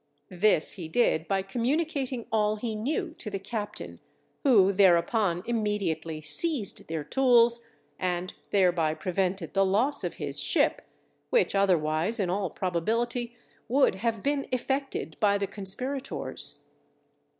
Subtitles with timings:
[0.31, 3.99] This he did by communicating all he knew to the captain,
[4.41, 7.61] who thereupon immediately seized their tools,
[7.99, 10.81] and thereby prevented the loss of his ship,
[11.29, 13.35] which otherwise in all probability
[13.67, 16.65] would have been effected by the conspirators.